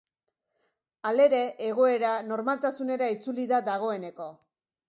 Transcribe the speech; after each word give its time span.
Halere, 1.09 1.41
egoera 1.67 2.15
normaltasunera 2.31 3.11
itzuli 3.17 3.49
da 3.55 3.61
dagoeneko. 3.73 4.33